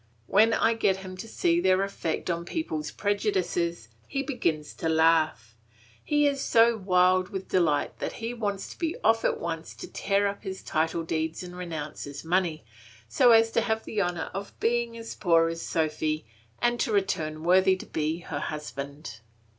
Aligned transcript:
When 0.25 0.51
I 0.51 0.73
get 0.73 0.97
him 1.05 1.15
to 1.17 1.27
see 1.27 1.61
their 1.61 1.83
effect 1.83 2.31
on 2.31 2.43
people's 2.43 2.89
prejudices 2.89 3.87
he 4.07 4.23
begins 4.23 4.73
to 4.77 4.89
laugh; 4.89 5.55
he 6.03 6.25
is 6.25 6.41
so 6.41 6.75
wild 6.75 7.29
with 7.29 7.49
delight 7.49 7.99
that 7.99 8.13
he 8.13 8.33
wants 8.33 8.67
to 8.71 8.79
be 8.79 8.95
off 9.03 9.23
at 9.23 9.39
once 9.39 9.75
to 9.75 9.87
tear 9.87 10.25
up 10.25 10.41
his 10.41 10.63
title 10.63 11.03
deeds 11.03 11.43
and 11.43 11.55
renounce 11.55 12.05
his 12.05 12.25
money, 12.25 12.65
so 13.07 13.29
as 13.29 13.51
to 13.51 13.61
have 13.61 13.85
the 13.85 14.01
honour 14.01 14.31
of 14.33 14.59
being 14.59 14.97
as 14.97 15.13
poor 15.13 15.49
as 15.49 15.61
Sophy, 15.61 16.25
and 16.57 16.79
to 16.79 16.91
return 16.91 17.43
worthy 17.43 17.75
to 17.75 17.85
be 17.85 18.21
her 18.21 18.39
husband. 18.39 19.19